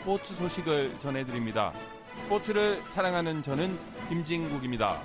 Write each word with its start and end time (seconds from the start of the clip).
스포츠 0.00 0.34
소식을 0.34 0.98
전해드립니다. 1.00 1.74
스포츠를 2.22 2.82
사랑하는 2.94 3.42
저는 3.42 3.68
김진국입니다. 4.08 4.98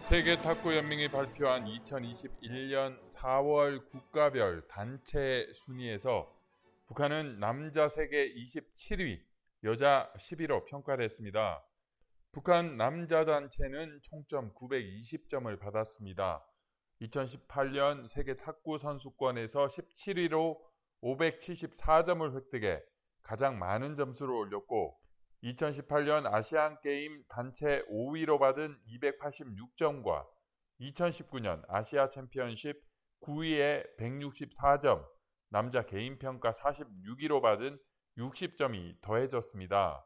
세계 0.00 0.40
탁구 0.40 0.74
연맹이 0.74 1.08
발표한 1.08 1.66
2021년 1.66 3.06
4월 3.06 3.84
국가별 3.84 4.66
단체 4.66 5.46
순위에서 5.52 6.34
북한은 6.86 7.38
남자 7.38 7.90
세계 7.90 8.32
27위, 8.32 9.20
여자 9.64 10.10
11호 10.16 10.64
평가를 10.64 11.04
했습니다. 11.04 11.62
북한 12.32 12.78
남자 12.78 13.26
단체는 13.26 14.00
총점 14.00 14.54
920점을 14.54 15.60
받았습니다. 15.60 16.42
2018년 17.02 18.06
세계 18.06 18.34
탁구 18.34 18.78
선수권에서 18.78 19.66
17위로 19.66 20.67
574점을 21.02 22.34
획득해 22.34 22.82
가장 23.22 23.58
많은 23.58 23.94
점수를 23.94 24.34
올렸고 24.34 24.98
2018년 25.42 26.26
아시안 26.32 26.80
게임 26.80 27.22
단체 27.28 27.84
5위로 27.90 28.40
받은 28.40 28.78
286점과 28.88 30.26
2019년 30.80 31.62
아시아 31.68 32.08
챔피언십 32.08 32.76
9위에 33.22 33.96
164점, 33.98 35.04
남자 35.50 35.82
개인 35.82 36.18
평가 36.18 36.52
46위로 36.52 37.42
받은 37.42 37.78
60점이 38.16 39.00
더해졌습니다. 39.00 40.04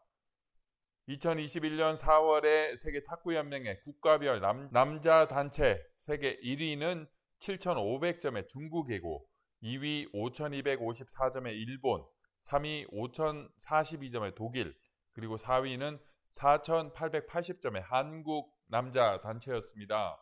2021년 1.09 1.97
4월에 1.97 2.77
세계 2.77 3.03
탁구 3.03 3.34
연맹의 3.34 3.83
국가별 3.83 4.41
남, 4.41 4.70
남자 4.70 5.27
단체 5.27 5.83
세계 5.98 6.38
1위는 6.41 7.09
7,500점의 7.41 8.47
중국이고 8.47 9.27
2위 9.62 10.12
5,254점의 10.12 11.52
일본, 11.52 12.05
3위 12.48 12.91
5,042점의 12.91 14.34
독일, 14.34 14.77
그리고 15.12 15.36
4위는 15.36 16.00
4,880점의 16.30 17.82
한국 17.84 18.52
남자 18.66 19.20
단체였습니다. 19.20 20.19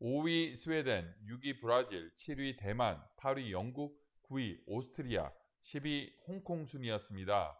5위 0.00 0.54
스웨덴, 0.54 1.14
6위 1.26 1.60
브라질, 1.60 2.12
7위 2.14 2.58
대만, 2.58 3.02
8위 3.16 3.50
영국, 3.50 3.98
9위 4.28 4.60
오스트리아, 4.66 5.32
10위 5.62 6.12
홍콩 6.26 6.64
순이었습니다. 6.64 7.58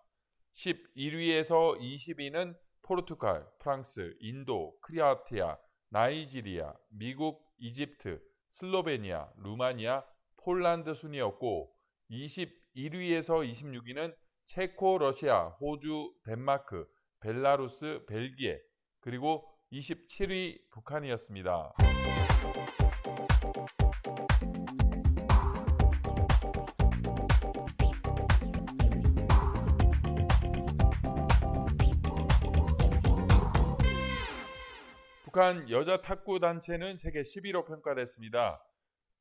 11위에서 0.52 1.78
20위는 1.80 2.56
포르투갈, 2.82 3.46
프랑스, 3.58 4.14
인도, 4.20 4.78
크리아티아, 4.80 5.58
나이지리아, 5.88 6.74
미국, 6.90 7.50
이집트, 7.56 8.22
슬로베니아, 8.50 9.32
루마니아, 9.38 10.04
폴란드 10.44 10.92
순이었고 10.92 11.74
21위에서 12.10 13.50
26위는 13.50 14.14
체코, 14.44 14.98
러시아, 14.98 15.48
호주, 15.58 16.12
덴마크, 16.22 16.86
벨라루스, 17.20 18.04
벨기에 18.06 18.60
그리고 19.00 19.48
27위 19.72 20.70
북한이었습니다. 20.70 21.72
북한 35.24 35.68
여자 35.70 35.96
탁구 35.96 36.38
단체는 36.38 36.96
세계 36.96 37.22
11호 37.22 37.66
평가됐습니다. 37.66 38.62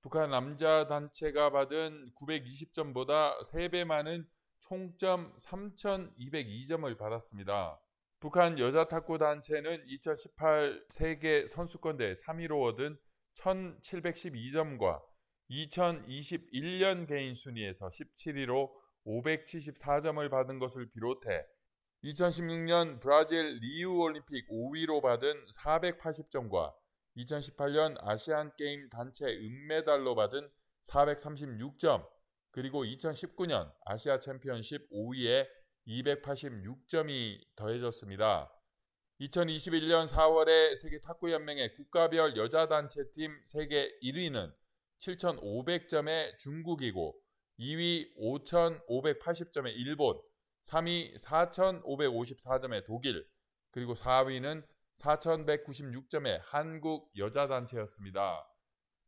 북한 0.04 0.32
남자 0.32 0.86
단체가 0.86 1.50
받은 1.50 2.12
920점보다 2.16 3.42
3배 3.50 3.86
많은 3.86 4.28
총점 4.60 5.34
3,202점을 5.38 6.98
받았습니다. 6.98 7.80
북한 8.20 8.60
여자 8.60 8.84
탁구 8.86 9.18
단체는 9.18 9.86
2018 9.88 10.84
세계 10.90 11.48
선수권대회 11.48 12.12
3위로 12.12 12.64
얻은 12.64 12.98
1,712점과 13.36 15.02
2021년 15.50 17.08
개인 17.08 17.34
순위에서 17.34 17.88
17위로 17.88 18.72
574점을 19.06 20.30
받은 20.30 20.60
것을 20.60 20.90
비롯해 20.92 21.46
2016년 22.04 23.00
브라질 23.00 23.58
리우 23.62 24.02
올림픽 24.02 24.50
5위로 24.50 25.02
받은 25.02 25.46
480점과 25.46 26.74
2018년 27.18 27.96
아시안 28.00 28.52
게임 28.58 28.90
단체 28.90 29.26
은메달로 29.26 30.16
받은 30.16 30.50
436점, 30.90 32.08
그리고 32.52 32.84
2019년 32.84 33.72
아시아 33.86 34.20
챔피언십 34.20 34.90
5위에 34.92 35.48
286점이 35.88 37.40
더해졌습니다. 37.56 38.52
2021년 39.22 40.08
4월에 40.08 40.76
세계 40.76 41.00
탁구 41.00 41.32
연맹의 41.32 41.76
국가별 41.76 42.36
여자 42.36 42.68
단체팀 42.68 43.42
세계 43.46 43.90
1위는 44.02 44.54
7,500점의 45.00 46.38
중국이고 46.40 47.20
2위 47.60 48.16
5,580점의 48.18 49.74
일본, 49.76 50.20
3위 50.68 51.18
4,554점의 51.20 52.86
독일, 52.86 53.26
그리고 53.72 53.94
4위는 53.94 54.66
4,196점의 55.04 56.40
한국 56.46 57.12
여자 57.18 57.48
단체였습니다. 57.48 58.48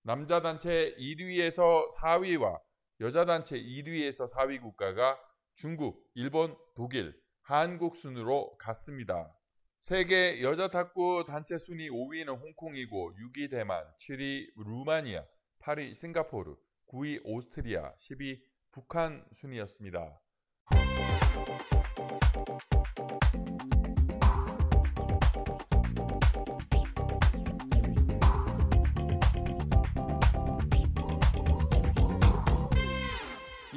남자 0.03 0.41
단체 0.41 0.93
1위에서 0.99 1.89
4위와 1.95 2.59
여자 2.99 3.25
단체 3.25 3.57
1위에서 3.57 4.31
4위 4.31 4.61
국가가 4.61 5.17
중국, 5.55 6.05
일본, 6.13 6.55
독일, 6.75 7.15
한국 7.41 7.95
순으로 7.95 8.57
갔습니다. 8.57 9.33
세계 9.79 10.41
여자 10.41 10.67
탁구 10.67 11.23
단체 11.25 11.57
순위 11.57 11.89
5위는 11.89 12.41
홍콩이고 12.41 13.13
6위 13.15 13.49
대만, 13.49 13.83
7위 13.97 14.47
루마니아, 14.57 15.23
8위 15.61 15.93
싱가포르, 15.93 16.55
9위 16.87 17.21
오스트리아, 17.23 17.93
10위 17.95 18.41
북한 18.71 19.25
순이었습니다. 19.31 20.19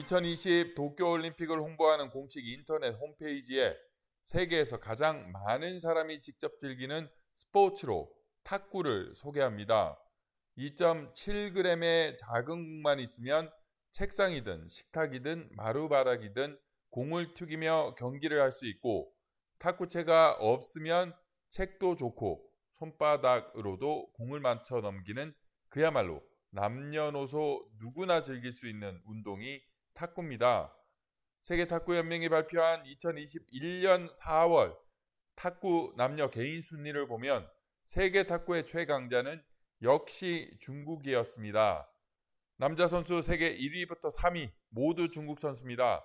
2020 0.08 0.74
도쿄올림픽을 0.74 1.60
홍보하는 1.60 2.08
공식 2.08 2.46
인터넷 2.48 2.94
홈페이지에 2.94 3.76
세계에서 4.22 4.80
가장 4.80 5.30
많은 5.32 5.78
사람이 5.78 6.22
직접 6.22 6.58
즐기는 6.58 7.06
스포츠로 7.34 8.10
탁구를 8.42 9.12
소개합니다. 9.14 10.00
2.7g의 10.56 12.16
작은 12.18 12.46
공만 12.46 13.00
있으면 13.00 13.50
책상이든 13.92 14.68
식탁이든 14.68 15.50
마루바닥이든 15.52 16.58
공을 16.88 17.34
튀기며 17.34 17.94
경기를 17.98 18.40
할 18.40 18.50
수 18.50 18.64
있고 18.66 19.12
탁구채가 19.58 20.38
없으면 20.40 21.14
책도 21.50 21.96
좋고 21.96 22.48
손바닥으로도 22.72 24.12
공을 24.12 24.40
맞춰 24.40 24.80
넘기는 24.80 25.34
그야말로 25.68 26.22
남녀노소 26.50 27.68
누구나 27.78 28.22
즐길 28.22 28.52
수 28.52 28.68
있는 28.68 29.02
운동이 29.04 29.67
탁구입니다. 29.98 30.72
세계 31.42 31.66
탁구 31.66 31.96
연맹이 31.96 32.28
발표한 32.28 32.84
2021년 32.84 34.12
4월 34.14 34.78
탁구 35.34 35.94
남녀 35.96 36.30
개인 36.30 36.62
순위를 36.62 37.08
보면 37.08 37.48
세계 37.84 38.22
탁구의 38.22 38.64
최강자는 38.66 39.42
역시 39.82 40.56
중국이었습니다. 40.60 41.90
남자 42.58 42.86
선수 42.86 43.22
세계 43.22 43.56
1위부터 43.56 44.14
3위 44.16 44.52
모두 44.68 45.10
중국 45.10 45.40
선수입니다. 45.40 46.04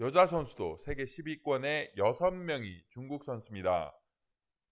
여자 0.00 0.26
선수도 0.26 0.76
세계 0.76 1.04
10위권의 1.04 1.94
6명이 1.96 2.88
중국 2.88 3.22
선수입니다. 3.22 3.96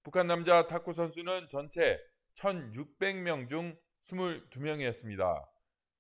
북한 0.03 0.27
남자 0.27 0.67
탁구 0.67 0.93
선수는 0.93 1.47
전체 1.49 2.01
1,600명 2.35 3.49
중 3.49 3.77
22명이었습니다. 4.03 5.47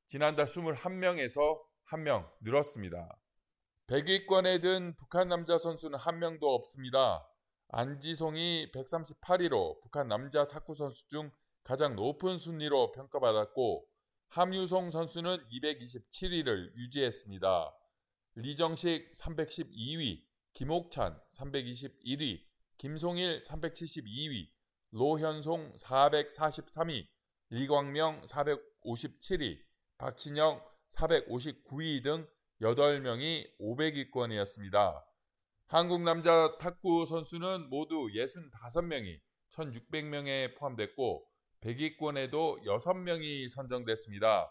지난달 0.06 0.46
21명에서 0.46 1.65
한 1.86 2.02
명 2.02 2.28
늘었습니다. 2.40 3.16
100위권에 3.86 4.60
든 4.60 4.96
북한 4.96 5.28
남자 5.28 5.56
선수는 5.56 5.96
한 5.98 6.18
명도 6.18 6.52
없습니다. 6.52 7.24
안지송이 7.68 8.72
138위로 8.72 9.80
북한 9.80 10.08
남자 10.08 10.48
탁구 10.48 10.74
선수 10.74 11.06
중 11.08 11.30
가장 11.62 11.94
높은 11.94 12.38
순위로 12.38 12.90
평가받았고 12.90 13.86
함유송 14.28 14.90
선수는 14.90 15.38
227위를 15.48 16.74
유지했습니다. 16.74 17.72
리정식 18.34 19.12
312위, 19.12 20.24
김옥찬 20.54 21.20
321위, 21.38 22.42
김송일 22.78 23.42
372위, 23.42 24.48
로현송 24.90 25.76
443위, 25.76 27.06
리광명 27.50 28.22
457위, 28.22 29.60
박진영 29.98 30.75
459위 30.96 32.02
등 32.02 32.26
8명이 32.60 33.58
500위권이었습니다. 33.60 35.04
한국 35.66 36.02
남자 36.02 36.56
탁구 36.58 37.06
선수는 37.06 37.68
모두 37.68 38.08
65명이 38.08 39.20
1600명에 39.50 40.56
포함됐고 40.56 41.26
100위권에도 41.60 42.62
6명이 42.64 43.48
선정됐습니다. 43.48 44.50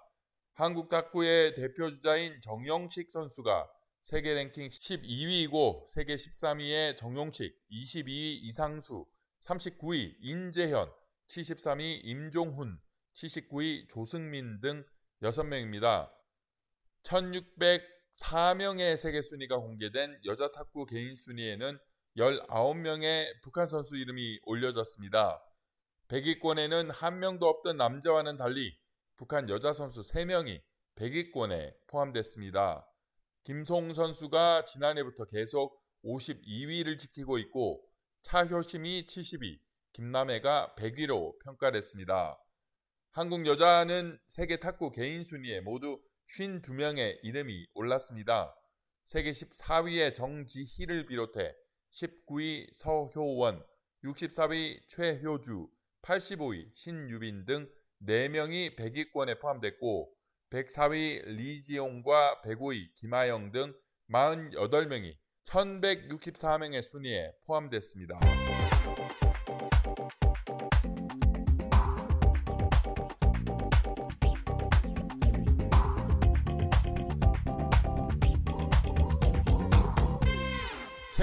한국 0.53 0.89
탁구의 0.89 1.53
대표 1.55 1.89
주자인 1.89 2.39
정영식 2.41 3.09
선수가 3.11 3.69
세계 4.03 4.33
랭킹 4.33 4.69
12위이고 4.69 5.87
세계 5.87 6.15
13위의 6.15 6.95
정용식, 6.95 7.55
22위 7.71 8.39
이상수, 8.43 9.05
39위 9.43 10.15
인재현, 10.19 10.91
73위 11.27 12.01
임종훈, 12.03 12.77
79위 13.15 13.89
조승민 13.89 14.61
등 14.61 14.85
6명입니다. 15.23 16.11
1604명의 17.05 18.97
세계 18.97 19.21
순위가 19.21 19.57
공개된 19.57 20.19
여자 20.25 20.49
탁구 20.51 20.85
개인 20.85 21.15
순위에는 21.15 21.77
19명의 22.17 23.27
북한 23.41 23.67
선수 23.67 23.97
이름이 23.97 24.39
올려졌습니다. 24.43 25.41
100위권에는 26.07 26.91
한 26.93 27.19
명도 27.19 27.47
없던 27.47 27.77
남자와는 27.77 28.37
달리 28.37 28.77
북한 29.17 29.49
여자 29.49 29.73
선수 29.73 30.01
3명이 30.01 30.61
100위권에 30.95 31.73
포함됐습니다. 31.87 32.87
김송 33.43 33.93
선수가 33.93 34.65
지난해부터 34.65 35.25
계속 35.25 35.79
52위를 36.03 36.97
지키고 36.97 37.37
있고 37.39 37.83
차효심이 38.23 39.05
70위, 39.05 39.59
김남혜가 39.93 40.75
100위로 40.77 41.37
평가됐습니다. 41.43 42.39
한국 43.11 43.45
여자는 43.45 44.19
세계 44.27 44.57
탁구 44.57 44.91
개인 44.91 45.23
순위에 45.23 45.61
모두 45.61 46.01
52명의 46.29 47.19
이름이 47.23 47.67
올랐습니다. 47.73 48.55
세계 49.05 49.31
14위의 49.31 50.13
정지희를 50.13 51.05
비롯해 51.05 51.53
19위 51.91 52.67
서효원, 52.73 53.63
64위 54.03 54.79
최효주, 54.87 55.69
85위 56.01 56.69
신유빈 56.73 57.45
등 57.45 57.69
4명이 58.05 58.75
100위권에 58.75 59.39
포함됐고 59.39 60.11
104위 60.49 61.25
리지용과 61.25 62.41
105위 62.43 62.93
김하영 62.95 63.51
등 63.51 63.73
48명이 64.11 65.15
1164명의 65.45 66.81
순위에 66.81 67.33
포함됐습니다. 67.45 68.19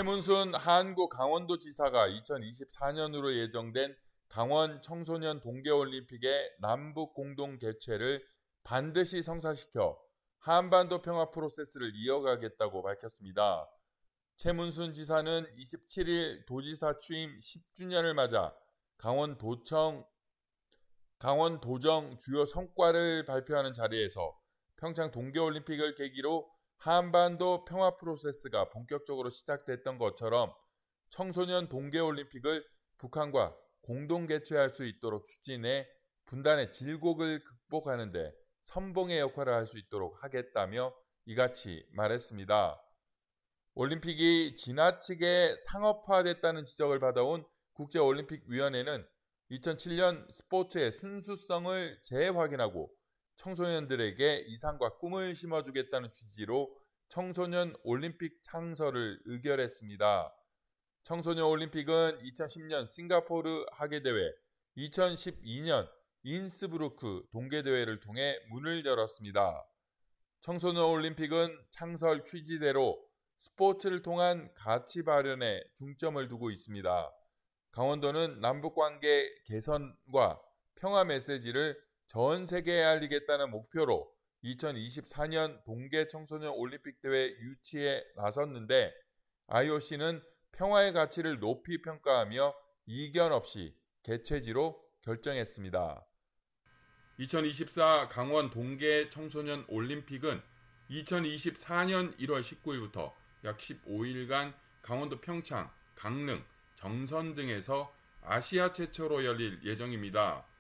최문순 0.03 0.57
한국 0.57 1.11
강원도지사가 1.11 2.09
2024년으로 2.09 3.37
예정된 3.37 3.95
강원 4.29 4.83
청소년 4.83 5.39
동계올림픽의 5.39 6.57
남북 6.59 7.15
공동 7.15 7.57
개최를 7.57 8.21
반드시 8.65 9.23
성사시켜 9.23 9.97
한반도 10.39 11.03
평화 11.03 11.31
프로세스를 11.31 11.93
이어가겠다고 11.95 12.83
밝혔습니다. 12.83 13.71
최문순 14.39 14.93
지사는 14.93 15.47
27일 15.57 16.47
도지사 16.47 16.97
취임 16.99 17.39
10주년을 17.39 18.13
맞아 18.13 18.53
강원도청 18.99 20.05
강원도정 21.21 22.19
주요 22.19 22.45
성과를 22.45 23.25
발표하는 23.25 23.73
자리에서 23.73 24.37
평창 24.79 25.13
동계올림픽을 25.13 25.95
계기로 25.95 26.51
한반도 26.83 27.65
평화 27.65 27.97
프로세스가 27.97 28.71
본격적으로 28.71 29.31
시작됐던 29.31 29.99
것처럼 29.99 30.53
청소년 31.11 31.69
동계올림픽을 31.69 32.67
북한과 32.99 33.57
공동 33.83 34.27
개최할 34.27 34.71
수 34.71 34.85
있도록 34.85 35.25
추진해 35.25 35.87
분단의 36.27 36.73
질곡을 36.73 37.45
극복하는데 37.45 38.35
선봉의 38.65 39.21
역할을 39.21 39.53
할 39.53 39.69
수 39.69 39.79
있도록 39.79 40.25
하겠다며 40.25 40.93
이같이 41.27 41.87
말했습니다. 41.93 42.83
올림픽이 43.75 44.57
지나치게 44.57 45.59
상업화됐다는 45.59 46.65
지적을 46.65 46.99
받아온 46.99 47.45
국제올림픽위원회는 47.75 49.07
2007년 49.53 50.29
스포츠의 50.33 50.91
순수성을 50.91 52.01
재확인하고 52.03 52.93
청소년들에게 53.43 54.45
이상과 54.47 54.99
꿈을 54.99 55.35
심어주겠다는 55.35 56.09
취지로 56.09 56.73
청소년 57.09 57.75
올림픽 57.83 58.41
창설을 58.43 59.21
의결했습니다. 59.25 60.33
청소년 61.03 61.47
올림픽은 61.47 62.21
2010년 62.23 62.89
싱가포르 62.89 63.67
하계대회, 63.73 64.33
2012년 64.77 65.91
인스브루크 66.23 67.27
동계대회를 67.33 67.99
통해 67.99 68.39
문을 68.51 68.87
열었습니다. 68.87 69.67
청소년 70.41 70.85
올림픽은 70.85 71.67
창설 71.71 72.23
취지대로 72.25 73.05
스포츠를 73.39 74.03
통한 74.03 74.55
가치 74.55 75.03
발현에 75.03 75.65
중점을 75.75 76.29
두고 76.29 76.53
있습니다. 76.53 77.13
강원도는 77.73 78.41
남북관계 78.41 79.35
개선과 79.47 80.41
평화 80.77 81.05
메시지를 81.05 81.77
전 82.13 82.45
세계에 82.45 82.85
알리겠다는 82.85 83.51
목표로 83.51 84.13
2024년 84.45 85.65
동계 85.65 86.09
청소년 86.09 86.53
올림픽 86.53 87.01
대회 87.01 87.29
유치에 87.41 88.05
나섰는데 88.17 88.93
IOC는 89.47 90.23
평화의 90.53 90.93
가치를 90.93 91.39
높이 91.39 91.81
평가하며 91.81 92.55
이견 92.85 93.33
없이 93.33 93.75
개최지로 94.03 94.79
결정했습니다. 95.01 96.05
2024 97.17 98.09
강원 98.09 98.51
동계 98.51 99.09
청소년 99.09 99.65
올림픽은 99.69 100.43
2024년 100.91 102.15
1월 102.19 102.43
19일부터 102.43 103.11
약 103.45 103.57
15일간 103.57 104.53
강원도 104.83 105.19
평창, 105.19 105.71
강릉, 105.95 106.45
정선 106.75 107.35
등에서 107.35 107.91
아시아 108.21 108.73
최초로 108.73 109.25
열릴 109.25 109.65
예정입니다. 109.65 110.52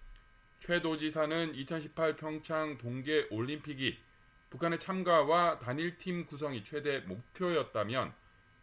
최 0.64 0.80
도지사는 0.80 1.56
2018 1.56 2.14
평창 2.14 2.78
동계 2.78 3.26
올림픽이 3.32 3.98
북한의 4.48 4.78
참가와 4.78 5.58
단일팀 5.58 6.26
구성이 6.26 6.62
최대 6.62 7.00
목표였다면 7.00 8.14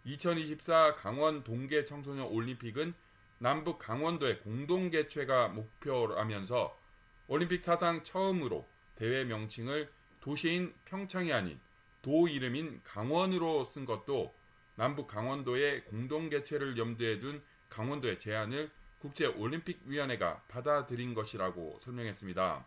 2024 0.05 0.95
강원 0.95 1.43
동계 1.43 1.83
청소년 1.83 2.27
올림픽은 2.27 2.93
남북 3.39 3.79
강원도의 3.79 4.39
공동 4.39 4.89
개최가 4.89 5.49
목표라면서 5.49 6.79
올림픽 7.27 7.65
사상 7.65 8.01
처음으로 8.05 8.65
대회 8.95 9.25
명칭을 9.25 9.91
도시인 10.21 10.73
평창이 10.85 11.33
아닌 11.33 11.59
도 12.01 12.29
이름인 12.29 12.79
강원으로 12.85 13.65
쓴 13.65 13.83
것도 13.83 14.33
남북 14.75 15.07
강원도의 15.07 15.83
공동 15.83 16.29
개최를 16.29 16.77
염두에 16.77 17.19
둔 17.19 17.43
강원도의 17.67 18.19
제안을 18.19 18.71
국제올림픽위원회가 18.99 20.41
받아들인 20.47 21.13
것이라고 21.13 21.79
설명했습니다. 21.83 22.65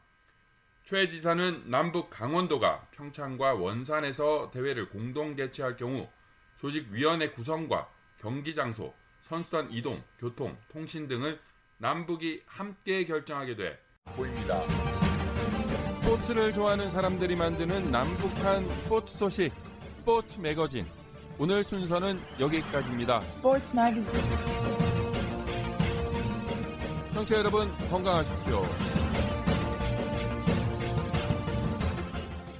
최 0.84 1.06
지사는 1.08 1.70
남북 1.70 2.10
강원도가 2.10 2.88
평창과 2.90 3.54
원산에서 3.54 4.50
대회를 4.52 4.88
공동 4.88 5.36
개최할 5.36 5.76
경우 5.76 6.08
조직위원회 6.58 7.30
구성과 7.30 7.88
경기 8.18 8.54
장소, 8.54 8.92
선수단 9.28 9.70
이동, 9.72 10.02
교통, 10.18 10.56
통신 10.70 11.08
등을 11.08 11.38
남북이 11.78 12.42
함께 12.46 13.04
결정하게 13.04 13.56
돼 13.56 13.78
보입니다. 14.16 14.60
스포츠를 16.02 16.52
좋아하는 16.52 16.90
사람들이 16.90 17.36
만드는 17.36 17.90
남북한 17.90 18.68
스포츠 18.82 19.16
소식 19.16 19.52
스포츠 19.98 20.40
매거진 20.40 20.86
오늘 21.38 21.64
순서는 21.64 22.20
여기까지입니다. 22.38 23.22
Sports 23.22 23.76
Magazine. 23.76 24.61
청취자 27.22 27.38
여러분 27.38 27.70
건강하십시오. 27.90 28.91